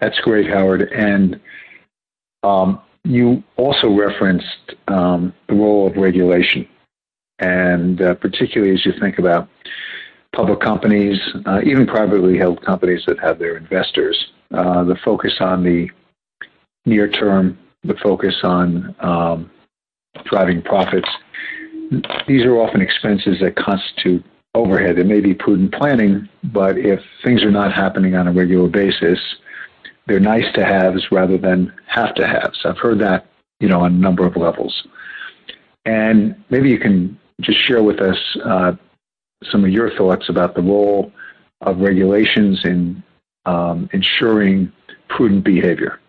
[0.00, 0.82] That's great, Howard.
[0.92, 1.40] And
[2.42, 6.68] um, you also referenced um, the role of regulation,
[7.38, 9.48] and uh, particularly as you think about
[10.34, 15.64] public companies, uh, even privately held companies that have their investors, uh, the focus on
[15.64, 15.88] the
[16.84, 19.50] near term, the focus on um,
[20.24, 21.08] driving profits.
[22.26, 24.24] These are often expenses that constitute
[24.56, 24.98] overhead.
[24.98, 29.18] It may be prudent planning, but if things are not happening on a regular basis,
[30.06, 32.58] they're nice to haves rather than have to haves.
[32.64, 33.26] I've heard that,
[33.60, 34.86] you know, on a number of levels.
[35.84, 38.72] And maybe you can just share with us uh,
[39.50, 41.12] some of your thoughts about the role
[41.60, 43.02] of regulations in
[43.44, 44.72] um, ensuring
[45.08, 46.00] prudent behavior.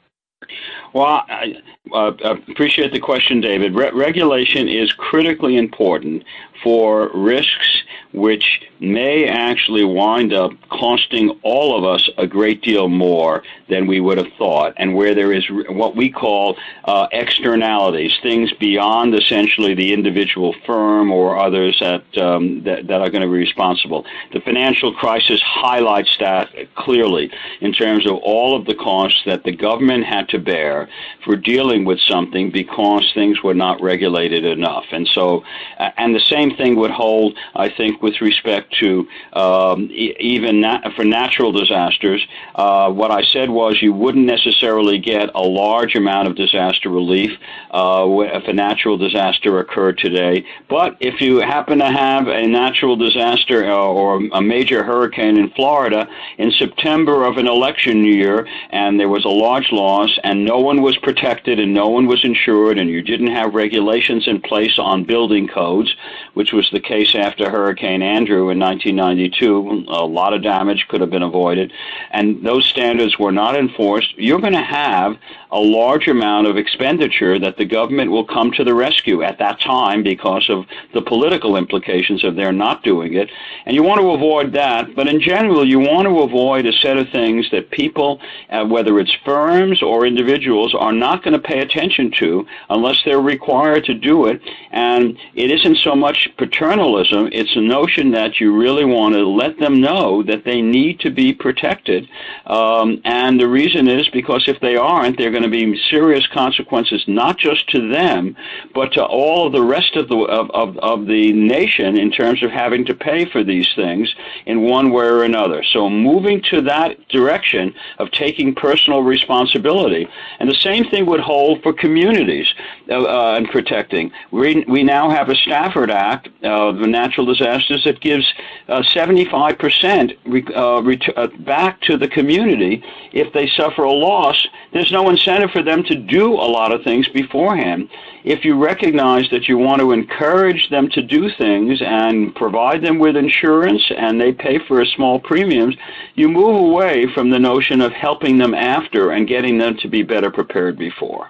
[0.93, 1.55] Well, I
[1.93, 2.11] uh,
[2.49, 3.75] appreciate the question, David.
[3.75, 6.23] Re- regulation is critically important
[6.63, 7.83] for risks
[8.13, 13.99] which may actually wind up costing all of us a great deal more than we
[13.99, 19.73] would have thought, and where there is what we call uh, externalities, things beyond essentially
[19.73, 24.05] the individual firm or others that, um, that, that are going to be responsible.
[24.31, 29.51] The financial crisis highlights that clearly in terms of all of the costs that the
[29.51, 30.87] government had to bear
[31.23, 34.85] for dealing with something because things were not regulated enough.
[34.91, 35.43] And so,
[35.77, 40.63] and the same thing would hold, I think, with respect to um, e- even
[40.95, 42.25] for natural disasters.
[42.55, 47.31] Uh, what I said was you wouldn't necessarily get a large amount of disaster relief
[47.71, 50.45] uh, if a natural disaster occurred today.
[50.69, 55.49] But if you happen to have a natural disaster uh, or a major hurricane in
[55.51, 56.07] Florida
[56.37, 60.81] in September of an election year, and there was a large loss, and no one
[60.81, 65.03] was protected and no one was insured, and you didn't have regulations in place on
[65.03, 65.93] building codes,
[66.37, 69.85] which was the case after Hurricane Andrew in 1992.
[69.87, 71.73] A lot of damage could have been avoided,
[72.11, 74.15] and those standards were not enforced.
[74.19, 75.17] You're going to have
[75.51, 79.59] a large amount of expenditure that the government will come to the rescue at that
[79.61, 83.31] time because of the political implications of their not doing it.
[83.65, 86.97] And you want to avoid that, but in general, you want to avoid a set
[86.97, 91.61] of things that people, uh, whether it's firms or individuals, are not going to pay
[91.61, 94.39] attention to unless they're required to do it.
[94.71, 99.59] And it isn't so much paternalism, it's a notion that you really want to let
[99.59, 102.07] them know that they need to be protected.
[102.45, 107.03] Um, and the reason is because if they aren't, they're going to be serious consequences
[107.07, 108.35] not just to them,
[108.73, 112.43] but to all of the rest of the of, of, of the nation in terms
[112.43, 114.13] of having to pay for these things
[114.45, 115.63] in one way or another.
[115.73, 120.07] So moving to that direction of taking personal responsibility,
[120.39, 122.51] and the same thing would hold for communities
[122.89, 124.11] uh, uh, and protecting.
[124.31, 128.31] We we now have a Stafford Act of uh, natural disasters that gives
[128.67, 134.47] 75% uh, ret- uh, back to the community if they suffer a loss.
[134.73, 137.89] There's no incentive for them to do a lot of things beforehand.
[138.23, 142.99] If you recognize that you want to encourage them to do things and provide them
[142.99, 145.75] with insurance and they pay for a small premiums,
[146.15, 150.03] you move away from the notion of helping them after and getting them to be
[150.03, 151.29] better prepared before.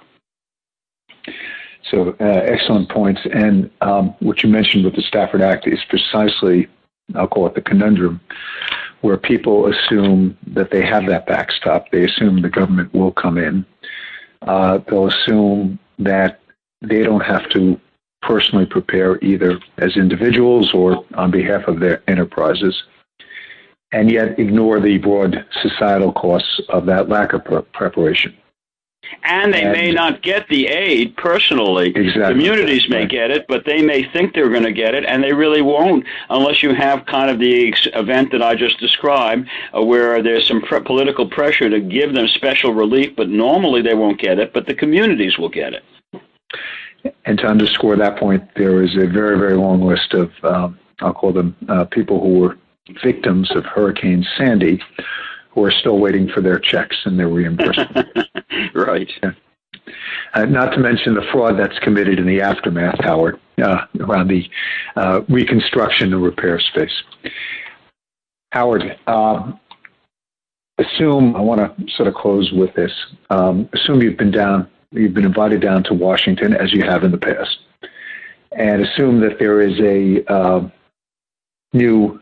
[1.91, 3.21] So, uh, excellent points.
[3.31, 6.67] And um, what you mentioned with the Stafford Act is precisely,
[7.15, 8.19] I'll call it the conundrum,
[9.01, 11.89] where people assume that they have that backstop.
[11.91, 13.65] They assume the government will come in
[14.41, 16.39] uh, they'll assume that
[16.81, 17.79] they don't have to
[18.21, 22.83] personally prepare either as individuals or on behalf of their enterprises,
[23.91, 28.35] and yet ignore the broad societal costs of that lack of preparation.
[29.23, 31.89] And they and, may not get the aid personally.
[31.95, 32.33] Exactly.
[32.33, 33.09] Communities may right.
[33.09, 36.05] get it, but they may think they're going to get it, and they really won't
[36.29, 40.47] unless you have kind of the ex- event that I just described, uh, where there's
[40.47, 44.53] some pre- political pressure to give them special relief, but normally they won't get it,
[44.53, 45.83] but the communities will get it.
[47.25, 51.13] And to underscore that point, there is a very, very long list of, um, I'll
[51.13, 52.57] call them uh, people who were
[53.03, 54.81] victims of Hurricane Sandy
[55.57, 58.07] who are still waiting for their checks and their reimbursement.
[58.75, 59.09] right.
[59.23, 59.31] Yeah.
[60.35, 64.47] Uh, not to mention the fraud that's committed in the aftermath, Howard, uh, around the
[64.95, 66.91] uh, reconstruction and repair space.
[68.51, 69.59] Howard, um,
[70.77, 72.91] assume I want to sort of close with this.
[73.31, 77.09] Um, assume you've been down, you've been invited down to Washington as you have in
[77.09, 77.57] the past,
[78.51, 80.69] and assume that there is a uh,
[81.73, 82.21] new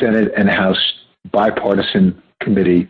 [0.00, 0.94] Senate and House
[1.32, 2.88] bipartisan committee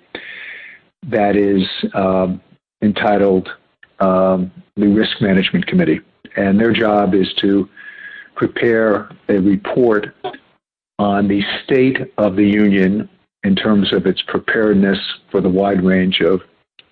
[1.07, 2.41] that is um,
[2.83, 3.49] entitled
[4.01, 6.01] um, the Risk Management Committee,
[6.37, 7.69] and their job is to
[8.35, 10.15] prepare a report
[10.99, 13.09] on the state of the union
[13.43, 14.99] in terms of its preparedness
[15.31, 16.43] for the wide range of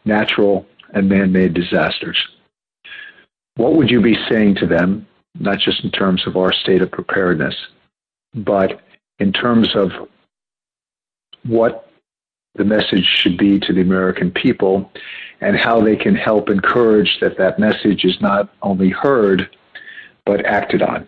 [0.04, 2.18] natural and man made disasters.
[3.56, 5.06] What would you be saying to them,
[5.38, 7.54] not just in terms of our state of preparedness,
[8.34, 8.80] but
[9.18, 9.90] in terms of
[11.44, 11.90] what
[12.54, 14.90] the message should be to the American people
[15.40, 19.48] and how they can help encourage that that message is not only heard,
[20.26, 21.06] but acted on?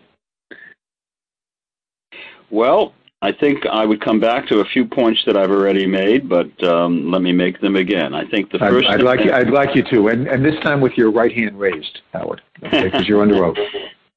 [2.51, 6.29] Well, I think I would come back to a few points that I've already made,
[6.29, 8.15] but um, let me make them again.
[8.15, 8.89] I think the first.
[8.89, 11.33] I'd, I'd like you, I'd like you to, and, and this time with your right
[11.33, 13.59] hand raised, Howard, because okay, you're under oath.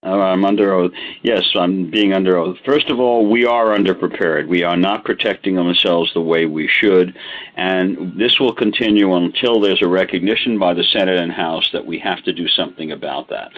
[0.05, 0.91] Uh, I'm under oath.
[1.21, 2.57] Yes, I'm being under oath.
[2.65, 4.47] First of all, we are underprepared.
[4.47, 7.17] We are not protecting ourselves the way we should,
[7.55, 11.99] and this will continue until there's a recognition by the Senate and House that we
[11.99, 13.51] have to do something about that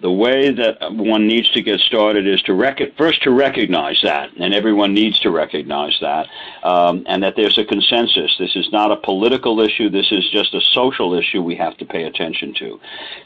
[0.00, 4.30] the way that one needs to get started is to rec- first to recognize that,
[4.36, 6.28] and everyone needs to recognize that,
[6.62, 8.36] um, and that there's a consensus.
[8.38, 9.90] This is not a political issue.
[9.90, 12.80] This is just a social issue we have to pay attention to.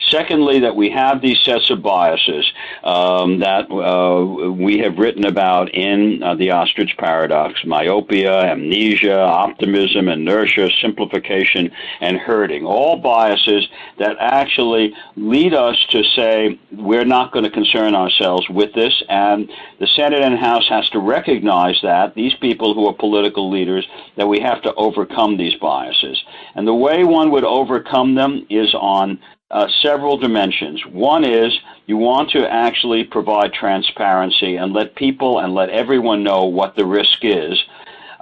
[0.09, 2.51] Secondly, that we have these sets of biases
[2.85, 10.09] um, that uh, we have written about in uh, the ostrich paradox: myopia, amnesia, optimism,
[10.09, 12.65] inertia, simplification, and herding.
[12.65, 18.73] All biases that actually lead us to say we're not going to concern ourselves with
[18.75, 23.51] this, and the Senate and House has to recognize that these people who are political
[23.51, 23.87] leaders
[24.17, 26.23] that we have to overcome these biases,
[26.55, 29.19] and the way one would overcome them is on
[29.53, 30.85] uh, several dimensions.
[30.87, 31.53] One is
[31.87, 36.87] you want to actually provide transparency and let people and let everyone know what the
[36.87, 37.63] risk is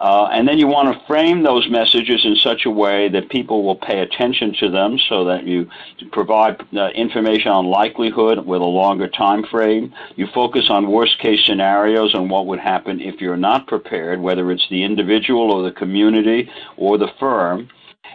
[0.01, 3.63] uh, and then you want to frame those messages in such a way that people
[3.63, 5.69] will pay attention to them so that you
[6.11, 9.93] provide uh, information on likelihood with a longer time frame.
[10.17, 14.51] You focus on worst case scenarios and what would happen if you're not prepared, whether
[14.51, 17.69] it's the individual or the community or the firm.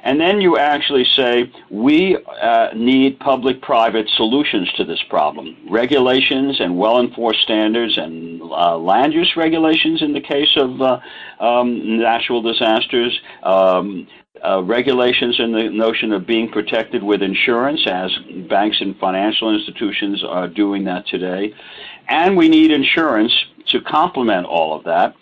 [0.06, 5.58] And then you actually say, we uh, need public private solutions to this problem.
[5.68, 10.99] Regulations and well enforced standards and uh, land use regulations in the case of uh,
[11.39, 13.20] um, natural disasters.
[13.41, 14.08] Um,
[14.45, 18.12] uh, regulations and the notion of being protected with insurance, as
[18.47, 21.51] banks and financial institutions are doing that today.
[22.10, 23.34] And we need insurance
[23.70, 25.16] to complement all of that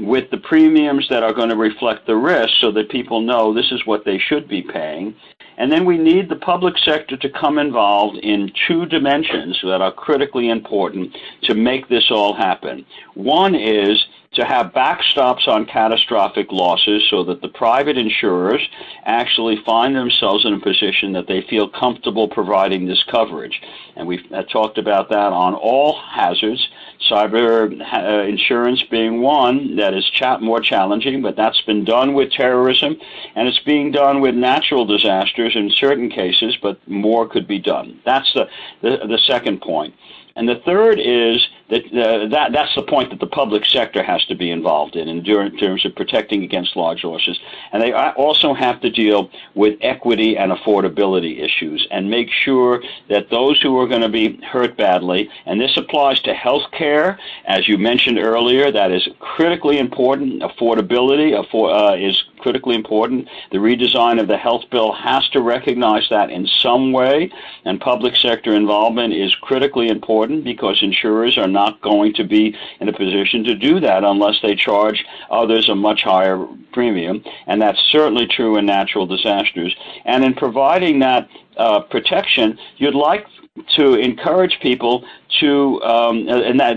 [0.00, 3.70] with the premiums that are going to reflect the risk so that people know this
[3.70, 5.14] is what they should be paying.
[5.58, 9.92] And then we need the public sector to come involved in two dimensions that are
[9.92, 12.86] critically important to make this all happen.
[13.14, 18.66] One is to have backstops on catastrophic losses so that the private insurers
[19.04, 23.60] actually find themselves in a position that they feel comfortable providing this coverage.
[23.96, 26.68] And we've uh, talked about that on all hazards,
[27.08, 32.30] cyber uh, insurance being one that is cha- more challenging, but that's been done with
[32.32, 32.96] terrorism,
[33.34, 38.00] and it's being done with natural disasters in certain cases, but more could be done.
[38.04, 38.48] That's the,
[38.82, 39.94] the, the second point.
[40.36, 44.24] And the third is that, uh, that that's the point that the public sector has
[44.26, 47.38] to be involved in, in terms of protecting against large losses.
[47.72, 53.30] And they also have to deal with equity and affordability issues and make sure that
[53.30, 57.68] those who are going to be hurt badly, and this applies to health care, as
[57.68, 60.42] you mentioned earlier, that is critically important.
[60.42, 63.28] Affordability uh, is critically important.
[63.52, 67.30] The redesign of the health bill has to recognize that in some way,
[67.64, 72.88] and public sector involvement is critically important because insurers are not going to be in
[72.88, 77.80] a position to do that unless they charge others a much higher premium, and that's
[77.90, 79.74] certainly true in natural disasters.
[80.04, 83.26] And in providing that uh, protection, you'd like
[83.68, 85.04] to encourage people
[85.40, 86.76] to um, and that,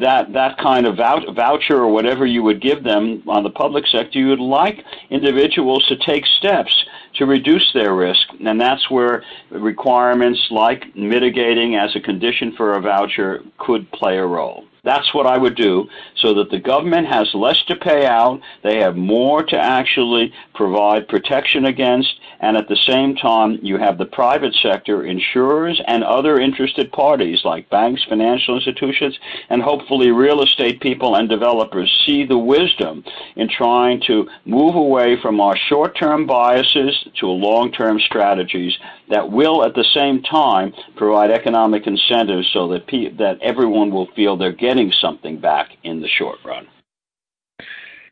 [0.00, 4.18] that that kind of voucher or whatever you would give them on the public sector,
[4.18, 10.40] you would like individuals to take steps to reduce their risk, and that's where requirements
[10.50, 14.64] like mitigating as a condition for a voucher could play a role.
[14.82, 18.78] That's what I would do so that the government has less to pay out, they
[18.78, 24.06] have more to actually provide protection against, and at the same time, you have the
[24.06, 29.18] private sector, insurers, and other interested parties like banks, financial institutions,
[29.50, 33.04] and hopefully real estate people and developers see the wisdom
[33.36, 38.76] in trying to move away from our short term biases to long term strategies
[39.10, 42.86] that will at the same time provide economic incentives so that,
[43.18, 46.66] that everyone will feel they're getting something back in the short run.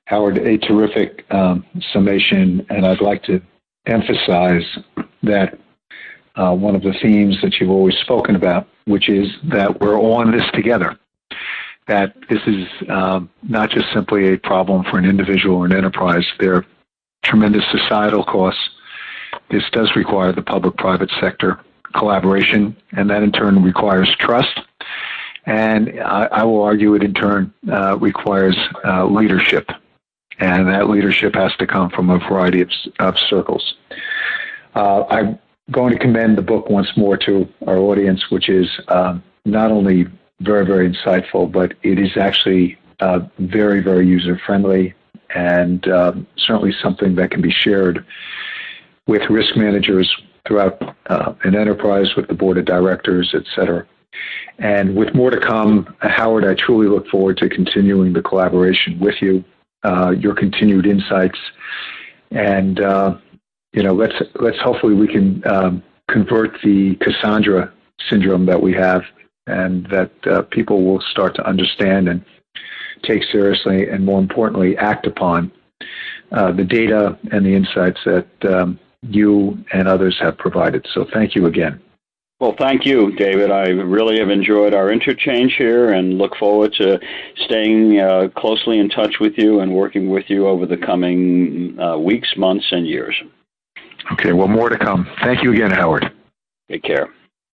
[0.06, 3.42] Howard, a terrific um, summation, and I'd like to
[3.86, 4.64] emphasize
[5.22, 5.59] that
[6.36, 10.22] uh, one of the themes that you've always spoken about, which is that we're all
[10.22, 10.98] in this together.
[11.88, 16.24] That this is um, not just simply a problem for an individual or an enterprise.
[16.38, 16.66] There are
[17.24, 18.61] tremendous societal costs.
[19.50, 21.61] This does require the public-private sector
[21.94, 24.61] collaboration, and that in turn requires trust.
[25.49, 29.70] And I, I will argue it in turn uh, requires uh, leadership
[30.38, 32.70] and that leadership has to come from a variety of,
[33.01, 33.74] of circles.
[34.74, 35.38] Uh, I'm
[35.70, 40.07] going to commend the book once more to our audience, which is um, not only
[40.40, 44.94] very, very insightful, but it is actually uh, very, very user friendly
[45.34, 48.05] and um, certainly something that can be shared
[49.07, 50.09] with risk managers
[50.46, 53.86] throughout uh, an enterprise, with the board of directors, et cetera.
[54.59, 59.14] And with more to come, Howard, I truly look forward to continuing the collaboration with
[59.20, 59.44] you
[59.84, 61.38] uh, your continued insights,
[62.30, 63.16] and uh,
[63.72, 67.72] you know, let's let's hopefully we can um, convert the Cassandra
[68.11, 69.02] syndrome that we have,
[69.46, 72.24] and that uh, people will start to understand and
[73.04, 75.52] take seriously, and more importantly, act upon
[76.32, 80.86] uh, the data and the insights that um, you and others have provided.
[80.92, 81.80] So, thank you again.
[82.41, 83.51] Well, thank you, David.
[83.51, 87.01] I really have enjoyed our interchange here and look forward to
[87.47, 91.99] staying uh, closely in touch with you and working with you over the coming uh,
[91.99, 93.16] weeks, months, and years.
[94.12, 95.09] Okay, well, more to come.
[95.24, 96.12] Thank you again, Howard.
[96.70, 97.09] Take care.